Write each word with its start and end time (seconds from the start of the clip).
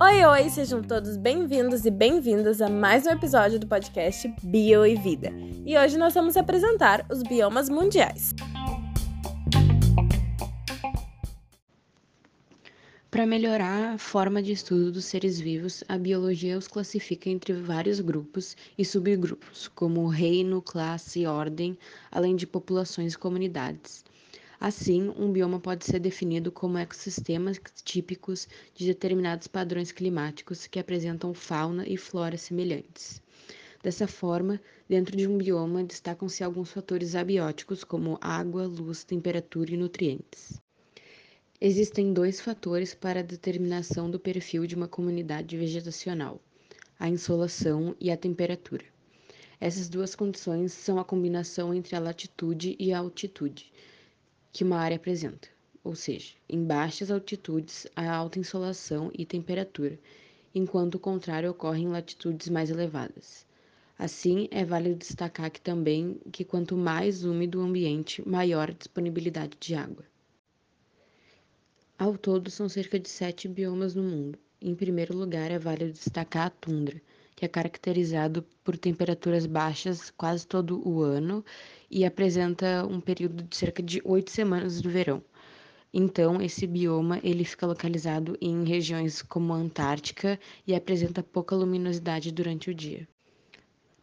Oi, 0.00 0.24
oi, 0.24 0.50
sejam 0.50 0.82
todos 0.82 1.16
bem-vindos 1.16 1.86
e 1.86 1.90
bem-vindas 1.90 2.60
a 2.60 2.68
mais 2.68 3.06
um 3.06 3.10
episódio 3.10 3.60
do 3.60 3.66
podcast 3.68 4.26
Bio 4.42 4.84
e 4.84 4.96
Vida. 4.96 5.32
E 5.64 5.78
hoje 5.78 5.96
nós 5.96 6.14
vamos 6.14 6.36
apresentar 6.36 7.06
os 7.08 7.22
biomas 7.22 7.68
mundiais. 7.68 8.34
Para 13.08 13.24
melhorar 13.24 13.94
a 13.94 13.98
forma 13.98 14.42
de 14.42 14.50
estudo 14.50 14.90
dos 14.90 15.04
seres 15.04 15.38
vivos, 15.38 15.84
a 15.88 15.96
biologia 15.96 16.58
os 16.58 16.66
classifica 16.66 17.30
entre 17.30 17.52
vários 17.52 18.00
grupos 18.00 18.56
e 18.76 18.84
subgrupos, 18.84 19.68
como 19.68 20.08
reino, 20.08 20.60
classe 20.60 21.24
ordem, 21.24 21.78
além 22.10 22.34
de 22.34 22.48
populações 22.48 23.14
e 23.14 23.18
comunidades. 23.18 24.04
Assim, 24.58 25.12
um 25.18 25.30
bioma 25.30 25.60
pode 25.60 25.84
ser 25.84 25.98
definido 25.98 26.50
como 26.50 26.78
ecossistemas 26.78 27.60
típicos 27.84 28.48
de 28.74 28.86
determinados 28.86 29.46
padrões 29.46 29.92
climáticos 29.92 30.66
que 30.66 30.78
apresentam 30.78 31.34
fauna 31.34 31.86
e 31.86 31.98
flora 31.98 32.38
semelhantes. 32.38 33.20
Dessa 33.82 34.06
forma, 34.06 34.58
dentro 34.88 35.14
de 35.14 35.28
um 35.28 35.36
bioma 35.36 35.84
destacam-se 35.84 36.42
alguns 36.42 36.72
fatores 36.72 37.14
abióticos 37.14 37.84
como 37.84 38.18
água, 38.18 38.66
luz, 38.66 39.04
temperatura 39.04 39.74
e 39.74 39.76
nutrientes. 39.76 40.60
Existem 41.60 42.14
dois 42.14 42.40
fatores 42.40 42.94
para 42.94 43.20
a 43.20 43.22
determinação 43.22 44.10
do 44.10 44.18
perfil 44.18 44.66
de 44.66 44.74
uma 44.74 44.88
comunidade 44.88 45.54
vegetacional: 45.56 46.40
a 46.98 47.10
insolação 47.10 47.94
e 48.00 48.10
a 48.10 48.16
temperatura. 48.16 48.84
Essas 49.60 49.90
duas 49.90 50.14
condições 50.14 50.72
são 50.72 50.98
a 50.98 51.04
combinação 51.04 51.74
entre 51.74 51.94
a 51.94 52.00
latitude 52.00 52.74
e 52.78 52.92
a 52.92 52.98
altitude 52.98 53.70
que 54.56 54.64
uma 54.64 54.78
área 54.78 54.96
apresenta, 54.96 55.48
ou 55.84 55.94
seja, 55.94 56.32
em 56.48 56.64
baixas 56.64 57.10
altitudes 57.10 57.86
há 57.94 58.10
alta 58.10 58.38
insolação 58.38 59.10
e 59.12 59.26
temperatura, 59.26 59.98
enquanto 60.54 60.94
o 60.94 60.98
contrário 60.98 61.50
ocorre 61.50 61.82
em 61.82 61.88
latitudes 61.88 62.48
mais 62.48 62.70
elevadas. 62.70 63.44
Assim, 63.98 64.48
é 64.50 64.64
válido 64.64 64.96
destacar 64.96 65.50
que 65.50 65.60
também 65.60 66.18
que 66.32 66.42
quanto 66.42 66.74
mais 66.74 67.22
úmido 67.22 67.60
o 67.60 67.64
ambiente, 67.64 68.26
maior 68.26 68.70
a 68.70 68.72
disponibilidade 68.72 69.58
de 69.60 69.74
água. 69.74 70.06
Ao 71.98 72.16
todo, 72.16 72.50
são 72.50 72.66
cerca 72.66 72.98
de 72.98 73.10
sete 73.10 73.46
biomas 73.48 73.94
no 73.94 74.04
mundo. 74.04 74.38
Em 74.58 74.74
primeiro 74.74 75.14
lugar, 75.14 75.50
é 75.50 75.58
válido 75.58 75.92
destacar 75.92 76.46
a 76.46 76.50
tundra, 76.50 76.98
que 77.34 77.44
é 77.44 77.48
caracterizado 77.48 78.42
por 78.64 78.78
temperaturas 78.78 79.44
baixas 79.44 80.08
quase 80.08 80.46
todo 80.46 80.80
o 80.88 81.02
ano 81.02 81.44
e 81.90 82.04
apresenta 82.04 82.86
um 82.86 83.00
período 83.00 83.42
de 83.42 83.56
cerca 83.56 83.82
de 83.82 84.00
oito 84.04 84.30
semanas 84.30 84.80
do 84.80 84.90
verão. 84.90 85.22
Então, 85.92 86.42
esse 86.42 86.66
bioma 86.66 87.20
ele 87.22 87.44
fica 87.44 87.66
localizado 87.66 88.36
em 88.40 88.64
regiões 88.64 89.22
como 89.22 89.52
a 89.52 89.56
Antártica 89.56 90.38
e 90.66 90.74
apresenta 90.74 91.22
pouca 91.22 91.56
luminosidade 91.56 92.32
durante 92.32 92.70
o 92.70 92.74
dia. 92.74 93.08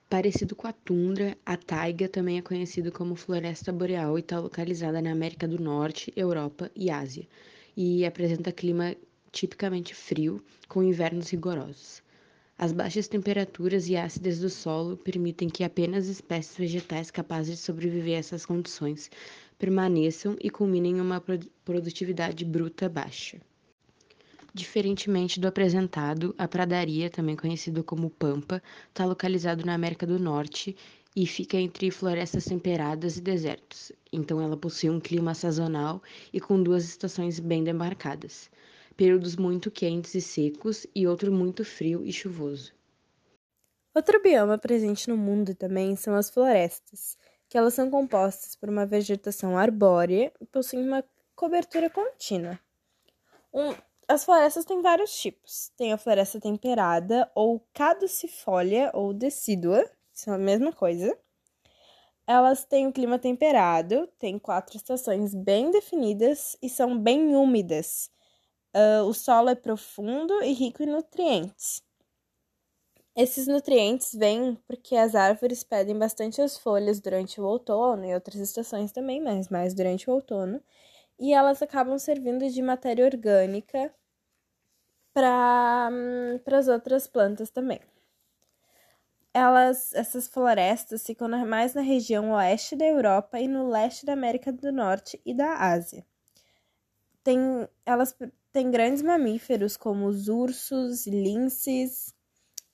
Parecido 0.09 0.56
com 0.56 0.67
a 0.67 0.73
tundra, 0.73 1.36
a 1.44 1.58
taiga 1.58 2.08
também 2.08 2.38
é 2.38 2.42
conhecido 2.42 2.92
como 2.92 3.16
floresta 3.16 3.72
boreal 3.72 4.18
e 4.18 4.22
está 4.22 4.40
localizada 4.40 5.02
na 5.02 5.12
América 5.12 5.47
do 5.47 5.59
Norte, 5.59 6.14
Europa 6.16 6.70
e 6.75 6.92
Ásia, 6.92 7.28
e 7.75 8.06
apresenta 8.06 8.52
clima 8.52 8.95
tipicamente 9.31 9.95
frio, 9.95 10.44
com 10.68 10.84
invernos 10.84 11.31
rigorosos. 11.31 12.03
As 12.58 12.72
baixas 12.72 13.08
temperaturas 13.08 13.90
e 13.90 13.96
acidez 13.96 14.40
do 14.40 14.50
solo 14.50 14.96
permitem 14.96 15.50
que 15.50 15.64
apenas 15.64 16.08
espécies 16.08 16.56
vegetais 16.56 17.09
capazes 17.09 17.58
de 17.58 17.64
sobreviver 17.64 18.16
a 18.16 18.20
essas 18.20 18.46
condições 18.46 19.09
permaneçam 19.58 20.38
e 20.40 20.52
culminem 20.52 20.98
em 20.98 21.02
uma 21.02 21.22
produtividade 21.66 22.46
bruta 22.46 22.88
baixa. 22.88 23.42
Diferentemente 24.54 25.40
do 25.40 25.48
apresentado, 25.48 26.36
a 26.38 26.48
pradaria, 26.48 27.09
também 27.09 27.36
conhecido 27.36 27.84
como 27.84 28.12
pampa, 28.12 28.62
está 28.88 29.03
localizado 29.03 29.66
na 29.66 29.74
América 29.74 30.06
do 30.06 30.20
Norte 30.20 30.75
e 31.16 31.25
fica 31.25 31.58
entre 31.58 31.90
florestas 31.90 32.46
temperadas 32.46 33.18
e 33.18 33.22
desertos. 33.22 33.91
Então 34.12 34.40
ela 34.40 34.56
possui 34.56 34.91
um 34.91 35.00
clima 35.00 35.34
sazonal 35.34 36.03
e 36.31 36.40
com 36.40 36.62
duas 36.62 36.85
estações 36.85 37.40
bem 37.40 37.64
demarcadas 37.64 38.52
períodos 38.96 39.36
muito 39.36 39.70
quentes 39.70 40.16
e 40.16 40.22
secos 40.22 40.86
e 40.96 41.08
outro 41.08 41.31
muito 41.31 41.66
frio 41.66 42.06
e 42.06 42.12
chuvoso. 42.12 42.74
Outro 43.96 44.22
bioma 44.22 44.58
presente 44.58 45.09
no 45.09 45.16
mundo 45.16 45.54
também 45.54 45.96
são 45.96 46.16
as 46.16 46.30
florestas, 46.30 47.18
que 47.48 47.58
elas 47.58 47.76
são 47.76 47.92
compostas 47.92 48.56
por 48.56 48.70
uma 48.70 48.86
vegetação 48.86 49.58
arbórea 49.58 50.32
e 50.42 50.46
possuem 50.46 50.88
uma 50.88 51.03
cobertura 51.36 51.90
contínua. 51.90 52.59
Um, 53.53 53.76
as 54.08 54.26
florestas 54.26 54.66
têm 54.66 54.82
vários 54.82 55.16
tipos. 55.16 55.72
Tem 55.78 55.94
a 55.94 55.98
floresta 55.98 56.40
temperada 56.40 57.30
ou 57.36 57.64
caducifólia 57.74 58.92
ou 58.94 59.14
decídua, 59.14 59.90
são 60.12 60.34
a 60.34 60.38
mesma 60.38 60.74
coisa. 60.74 61.18
Elas 62.26 62.64
têm 62.64 62.88
um 62.88 62.92
clima 62.92 63.20
temperado, 63.20 64.08
têm 64.18 64.40
quatro 64.40 64.78
estações 64.78 65.36
bem 65.36 65.72
definidas 65.72 66.58
e 66.62 66.70
são 66.70 66.98
bem 66.98 67.36
úmidas, 67.36 68.09
Uh, 68.75 69.03
o 69.06 69.13
solo 69.13 69.50
é 69.50 69.56
profundo 69.56 70.41
e 70.41 70.51
rico 70.51 70.81
em 70.81 70.88
nutrientes. 70.88 71.84
Esses 73.16 73.45
nutrientes 73.45 74.13
vêm 74.16 74.56
porque 74.67 74.95
as 74.95 75.13
árvores 75.13 75.63
pedem 75.63 75.97
bastante 75.97 76.41
as 76.41 76.57
folhas 76.57 77.00
durante 77.00 77.39
o 77.39 77.45
outono 77.45 78.06
e 78.06 78.13
outras 78.13 78.38
estações 78.38 78.91
também, 78.91 79.22
mas 79.22 79.50
mais 79.50 79.75
durante 79.75 80.09
o 80.09 80.13
outono, 80.13 80.59
e 81.19 81.34
elas 81.34 81.61
acabam 81.61 81.97
servindo 82.00 82.50
de 82.50 82.61
matéria 82.61 83.06
orgânica 83.06 83.94
para 85.13 85.90
hum, 85.91 86.40
as 86.51 86.67
outras 86.67 87.07
plantas 87.07 87.51
também. 87.51 87.79
Elas, 89.34 89.94
essas 89.94 90.28
florestas 90.28 91.05
ficam 91.05 91.28
mais 91.45 91.73
na 91.73 91.81
região 91.81 92.31
oeste 92.31 92.75
da 92.75 92.85
Europa 92.85 93.40
e 93.40 93.47
no 93.47 93.67
leste 93.69 94.05
da 94.05 94.13
América 94.13 94.51
do 94.51 94.72
Norte 94.72 95.19
e 95.25 95.34
da 95.34 95.55
Ásia. 95.57 96.05
Tem, 97.23 97.67
elas 97.85 98.16
tem 98.53 98.69
grandes 98.69 99.02
mamíferos 99.02 99.75
como 99.75 100.06
os 100.06 100.28
ursos, 100.30 101.08
linces 101.08 102.14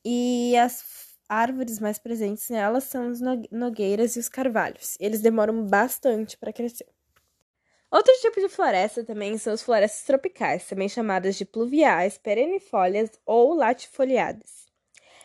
e 0.03 0.53
as 0.57 1.17
árvores 1.28 1.79
mais 1.79 1.97
presentes 1.97 2.50
nelas 2.50 2.84
são 2.84 3.07
as 3.07 3.22
nogueiras 3.50 4.16
e 4.16 4.19
os 4.19 4.28
carvalhos. 4.28 4.97
Eles 5.00 5.22
demoram 5.22 5.66
bastante 5.66 6.38
para 6.38 6.51
crescer. 6.51 6.88
Outro 7.90 8.13
tipo 8.19 8.41
de 8.41 8.50
floresta 8.50 9.06
também 9.06 9.38
são 9.38 9.53
as 9.53 9.63
florestas 9.63 10.03
tropicais, 10.03 10.67
também 10.67 10.90
chamadas 10.90 11.35
de 11.35 11.45
pluviais, 11.45 12.17
perennifólias 12.17 13.11
ou 13.25 13.53
latifoliadas. 13.53 14.67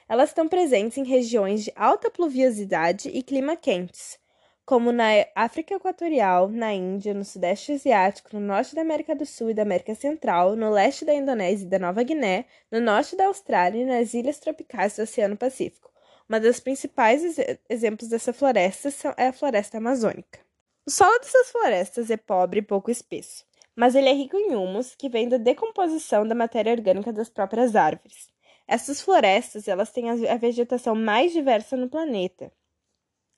Elas 0.09 0.31
estão 0.31 0.49
presentes 0.49 0.97
em 0.97 1.05
regiões 1.05 1.65
de 1.65 1.73
alta 1.75 2.11
pluviosidade 2.11 3.09
e 3.09 3.23
clima 3.23 3.57
quentes, 3.57 4.19
como 4.65 4.93
na 4.93 5.09
África 5.35 5.75
Equatorial, 5.75 6.49
na 6.49 6.73
Índia, 6.73 7.13
no 7.13 7.25
Sudeste 7.25 7.73
Asiático, 7.73 8.31
no 8.33 8.41
norte 8.41 8.75
da 8.75 8.81
América 8.81 9.15
do 9.15 9.27
Sul 9.27 9.51
e 9.51 9.55
da 9.55 9.63
América 9.63 9.95
Central, 9.95 10.57
no 10.57 10.71
leste 10.71 11.05
da 11.05 11.15
Indonésia 11.15 11.67
e 11.67 11.69
da 11.69 11.79
Nova 11.79 12.03
Guiné, 12.03 12.47
no 12.71 12.81
norte 12.81 13.15
da 13.15 13.27
Austrália 13.27 13.83
e 13.83 13.85
nas 13.85 14.15
ilhas 14.15 14.39
tropicais 14.39 14.97
do 14.97 15.03
Oceano 15.03 15.37
Pacífico. 15.37 15.93
Uma 16.27 16.41
das 16.41 16.61
principais 16.61 17.23
ex 17.39 17.59
exemplos 17.69 18.09
dessa 18.09 18.33
floresta 18.33 18.89
é 19.19 19.29
a 19.29 19.33
floresta 19.33 19.77
amazônica. 19.77 20.41
O 20.87 20.91
solo 20.91 21.19
dessas 21.19 21.51
florestas 21.51 22.11
é 22.11 22.17
pobre 22.17 22.61
e 22.61 22.63
pouco 22.63 22.91
espesso, 22.91 23.45
mas 23.77 23.95
ele 23.95 24.09
é 24.09 24.13
rico 24.13 24.37
em 24.37 24.55
humus, 24.57 24.95
que 24.95 25.11
vem 25.11 25.29
da 25.29 25.37
decomposição 25.37 26.27
da 26.27 26.35
matéria 26.35 26.73
orgânica 26.73 27.13
das 27.13 27.29
próprias 27.29 27.77
árvores. 27.77 28.29
Essas 28.67 29.03
florestas 29.03 29.69
elas 29.69 29.93
têm 29.93 30.09
a 30.09 30.37
vegetação 30.37 30.95
mais 30.95 31.33
diversa 31.33 31.77
no 31.77 31.91
planeta, 31.91 32.51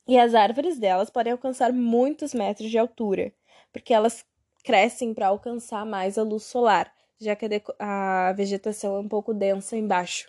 e 0.06 0.18
as 0.18 0.34
árvores 0.34 0.78
delas 0.78 1.10
podem 1.10 1.32
alcançar 1.32 1.72
muitos 1.72 2.32
metros 2.32 2.70
de 2.70 2.78
altura, 2.78 3.32
porque 3.72 3.92
elas 3.92 4.24
crescem 4.62 5.12
para 5.12 5.28
alcançar 5.28 5.84
mais 5.84 6.16
a 6.18 6.22
luz 6.22 6.44
solar, 6.44 6.92
já 7.20 7.34
que 7.34 7.46
a, 7.78 8.32
vegetação 8.36 8.96
é 8.96 8.98
um 9.00 9.08
pouco 9.08 9.34
densa 9.34 9.76
embaixo. 9.76 10.28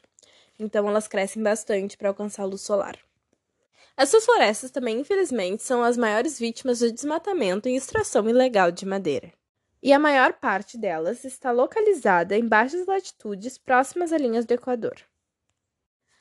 Então 0.60 0.88
elas 0.88 1.08
crescem 1.08 1.44
bastante 1.44 1.98
para 1.98 2.10
alcançar 2.10 2.44
a 2.44 2.48
luz 2.48 2.62
solar. 2.62 2.98
Essas 3.96 4.26
florestas 4.26 4.70
também, 4.70 5.00
infelizmente, 5.00 5.64
são 5.64 5.82
as 5.82 5.98
maiores 5.98 6.38
vítimas 6.40 6.80
de 6.80 6.92
desmatamento 6.92 7.68
e 7.68 7.76
extração 7.76 8.30
ilegal 8.30 8.72
de 8.72 8.86
madeira. 8.86 9.34
E 9.82 9.92
a 9.92 10.00
maior 10.00 10.34
parte 10.34 10.78
delas 10.78 11.24
está 11.24 11.52
localizada 11.52 12.38
em 12.38 12.48
baixas 12.48 12.86
latitudes 12.86 13.58
próximas 13.58 14.12
a 14.14 14.18
linhas 14.18 14.46
do 14.46 14.54
Equador. 14.54 14.98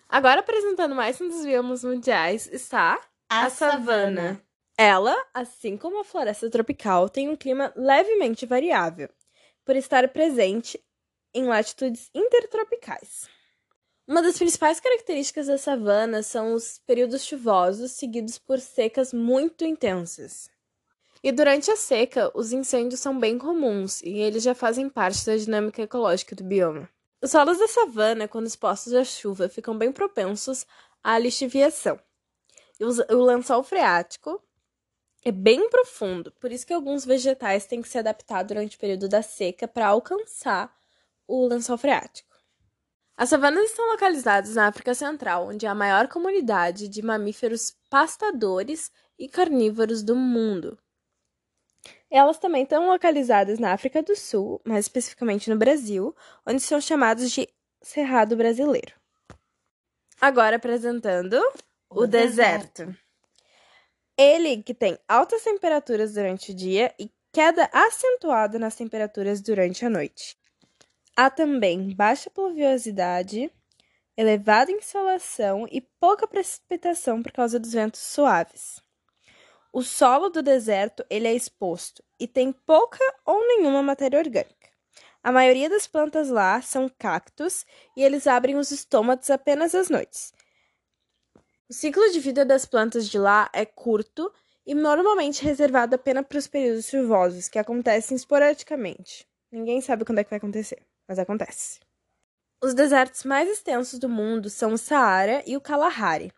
Agora 0.09 0.41
apresentando 0.41 0.95
mais 0.95 1.21
um 1.21 1.29
dos 1.29 1.45
biomas 1.45 1.83
mundiais 1.83 2.49
está 2.53 2.99
a, 3.29 3.47
a 3.47 3.51
savana. 3.51 3.81
savana. 3.81 4.43
Ela, 4.79 5.17
assim 5.33 5.77
como 5.77 6.01
a 6.01 6.05
floresta 6.05 6.51
tropical, 6.51 7.09
tem 7.09 7.29
um 7.29 7.37
clima 7.37 7.73
levemente 7.75 8.45
variável, 8.45 9.09
por 9.65 9.75
estar 9.75 10.07
presente 10.09 10.83
em 11.33 11.45
latitudes 11.45 12.11
intertropicais. 12.15 13.29
Uma 14.07 14.23
das 14.23 14.39
principais 14.39 14.79
características 14.79 15.49
da 15.49 15.59
savana 15.59 16.23
são 16.23 16.55
os 16.55 16.79
períodos 16.87 17.25
chuvosos 17.25 17.93
seguidos 17.93 18.39
por 18.39 18.61
secas 18.61 19.13
muito 19.13 19.65
intensas. 19.65 20.49
E 21.23 21.33
durante 21.33 21.71
a 21.71 21.77
seca, 21.77 22.31
os 22.33 22.53
incêndios 22.53 23.01
são 23.01 23.19
bem 23.19 23.37
comuns 23.37 24.01
e 24.03 24.19
eles 24.19 24.45
já 24.45 24.55
fazem 24.55 24.89
parte 24.89 25.27
da 25.27 25.37
dinâmica 25.37 25.83
ecológica 25.83 26.37
do 26.37 26.45
bioma. 26.45 26.89
Os 27.21 27.33
solos 27.33 27.59
da 27.59 27.67
savana, 27.67 28.29
quando 28.29 28.47
expostos 28.47 28.95
à 28.95 29.03
chuva, 29.03 29.49
ficam 29.49 29.77
bem 29.77 29.91
propensos 29.91 30.65
à 31.03 31.19
lixiviação. 31.19 31.99
O 32.81 33.25
lençol 33.25 33.63
freático 33.63 34.43
é 35.25 35.33
bem 35.33 35.69
profundo, 35.71 36.31
por 36.33 36.53
isso 36.53 36.67
que 36.67 36.73
alguns 36.73 37.05
vegetais 37.05 37.67
têm 37.67 37.81
que 37.81 37.89
se 37.89 37.99
adaptar 37.99 38.43
durante 38.43 38.77
o 38.77 38.81
período 38.81 39.09
da 39.09 39.23
seca 39.23 39.67
para 39.67 39.89
alcançar 39.89 40.75
o 41.27 41.47
lençol 41.47 41.79
freático. 41.79 42.37
As 43.17 43.31
savanas 43.31 43.71
estão 43.71 43.91
localizadas 43.91 44.55
na 44.55 44.67
África 44.67 44.95
Central, 44.95 45.49
onde 45.49 45.67
há 45.67 45.71
a 45.71 45.75
maior 45.75 46.07
comunidade 46.07 46.87
de 46.87 47.01
mamíferos 47.01 47.75
pastadores 47.89 48.93
e 49.19 49.27
carnívoros 49.27 50.03
do 50.03 50.15
mundo. 50.15 50.79
Elas 52.11 52.39
também 52.39 52.63
estão 52.63 52.89
localizadas 52.89 53.59
na 53.59 53.73
África 53.73 54.03
do 54.03 54.15
Sul, 54.15 54.61
mais 54.65 54.85
especificamente 54.85 55.49
no 55.49 55.57
Brasil, 55.57 56.15
onde 56.47 56.61
são 56.61 56.81
chamados 56.81 57.31
de 57.31 57.49
Cerrado 57.83 58.37
Brasileiro. 58.37 58.93
Agora 60.21 60.57
apresentando 60.57 61.41
o, 61.91 62.03
o 62.03 62.07
deserto. 62.07 62.85
deserto. 62.85 62.99
Ele 64.19 64.63
que 64.63 64.73
tem 64.73 64.99
altas 65.07 65.43
temperaturas 65.43 66.15
durante 66.15 66.53
o 66.53 66.55
dia 66.55 66.95
e 66.99 67.11
queda 67.33 67.69
acentuada 67.73 68.59
nas 68.59 68.75
temperaturas 68.75 69.43
durante 69.43 69.85
a 69.85 69.91
noite. 69.91 70.39
Há 71.15 71.29
também 71.31 71.95
baixa 71.95 72.31
pluviosidade, 72.31 73.51
elevada 74.17 74.73
insolação 74.73 75.67
e 75.71 75.83
pouca 76.01 76.27
precipitação 76.27 77.23
por 77.23 77.33
causa 77.33 77.59
dos 77.59 77.73
ventos 77.73 78.01
suaves. 78.01 78.81
O 79.73 79.83
solo 79.83 80.31
do 80.31 80.43
deserto 80.43 81.05
ele 81.11 81.29
é 81.29 81.35
exposto 81.35 82.03
e 82.19 82.27
tem 82.27 82.51
pouca 82.51 82.99
ou 83.27 83.47
nenhuma 83.47 83.83
matéria 83.83 84.19
orgânica. 84.19 84.71
A 85.23 85.31
maioria 85.31 85.69
das 85.69 85.87
plantas 85.87 86.31
lá 86.31 86.63
são 86.63 86.89
cactos 86.89 87.67
e 87.95 88.03
eles 88.03 88.27
abrem 88.27 88.57
os 88.57 88.71
estômatos 88.71 89.29
apenas 89.29 89.75
às 89.75 89.91
noites. 89.91 90.33
O 91.69 91.73
ciclo 91.73 92.09
de 92.13 92.21
vida 92.21 92.45
das 92.45 92.65
plantas 92.65 93.09
de 93.09 93.19
lá 93.19 93.51
é 93.53 93.67
curto 93.67 94.33
e 94.65 94.73
normalmente 94.73 95.43
reservado 95.43 95.97
apenas 95.97 96.25
para 96.25 96.39
os 96.39 96.47
períodos 96.47 96.87
chuvosos, 96.87 97.49
que 97.49 97.59
acontecem 97.59 98.17
esporadicamente. 98.17 99.27
Ninguém 99.51 99.81
sabe 99.81 100.05
quando 100.05 100.21
é 100.21 100.25
que 100.25 100.31
vai 100.31 100.37
acontecer, 100.37 100.81
mas 101.09 101.19
acontece. 101.19 101.81
Os 102.63 102.73
desertos 102.73 103.25
mais 103.25 103.51
extensos 103.51 103.99
do 103.99 104.09
mundo 104.09 104.49
são 104.49 104.75
o 104.75 104.79
Saara 104.79 105.43
e 105.45 105.57
o 105.57 105.61
Kalahari. 105.61 106.33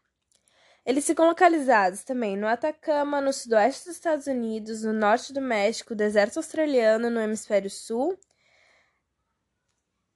Eles 0.84 1.06
ficam 1.06 1.26
localizados 1.26 2.02
também 2.04 2.34
no 2.34 2.46
Atacama, 2.46 3.20
no 3.20 3.30
sudoeste 3.30 3.84
dos 3.84 3.96
Estados 3.96 4.26
Unidos, 4.26 4.82
no 4.82 4.94
norte 4.94 5.34
do 5.34 5.42
México, 5.42 5.94
deserto 5.94 6.38
australiano 6.38 7.10
no 7.10 7.20
hemisfério 7.20 7.69
sul 7.69 8.19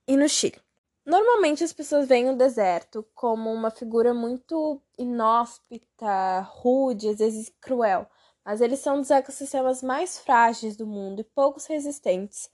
e 0.08 0.16
no 0.16 0.26
Chile. 0.26 0.58
Normalmente 1.04 1.64
as 1.64 1.72
pessoas 1.72 2.06
veem 2.06 2.30
o 2.30 2.36
deserto 2.36 3.04
como 3.12 3.52
uma 3.52 3.72
figura 3.72 4.14
muito 4.14 4.80
inóspita, 4.96 6.40
rude, 6.42 7.08
às 7.08 7.18
vezes 7.18 7.52
cruel, 7.60 8.06
mas 8.44 8.60
eles 8.60 8.78
são 8.78 8.98
dos 9.00 9.10
ecossistemas 9.10 9.82
mais 9.82 10.20
frágeis 10.20 10.76
do 10.76 10.86
mundo 10.86 11.20
e 11.20 11.24
poucos 11.24 11.66
resistentes 11.66 12.48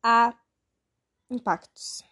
a 0.00 0.32
impactos. 1.28 2.04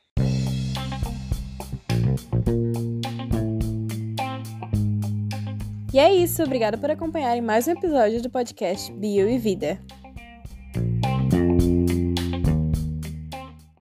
E 5.92 5.98
é 5.98 6.12
isso, 6.12 6.42
obrigada 6.42 6.78
por 6.78 6.90
acompanharem 6.90 7.42
mais 7.42 7.68
um 7.68 7.72
episódio 7.72 8.20
do 8.20 8.30
podcast 8.30 8.92
Bio 8.92 9.28
e 9.28 9.38
Vida. 9.38 9.80